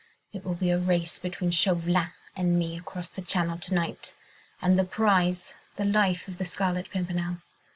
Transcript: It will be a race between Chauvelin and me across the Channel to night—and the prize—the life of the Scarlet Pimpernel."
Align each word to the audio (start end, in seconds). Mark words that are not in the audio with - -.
It 0.33 0.43
will 0.43 0.55
be 0.55 0.71
a 0.71 0.79
race 0.79 1.19
between 1.19 1.51
Chauvelin 1.51 2.09
and 2.35 2.57
me 2.57 2.75
across 2.75 3.07
the 3.07 3.21
Channel 3.21 3.59
to 3.59 3.73
night—and 3.75 4.79
the 4.79 4.83
prize—the 4.83 5.85
life 5.85 6.27
of 6.27 6.39
the 6.39 6.45
Scarlet 6.45 6.89
Pimpernel." 6.89 7.37